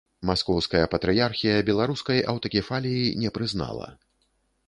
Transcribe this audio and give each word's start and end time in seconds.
Маскоўская 0.27 0.79
патрыярхія 0.93 1.59
беларускай 1.67 2.23
аўтакефаліі 2.33 3.05
не 3.25 3.29
прызнала. 3.39 3.87